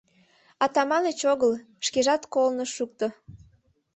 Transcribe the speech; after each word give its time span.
Атаманыч 0.65 1.19
огыл, 1.33 1.51
шкежат 1.85 2.21
колын 2.33 2.57
ыш 2.65 2.71
шукто. 2.77 3.07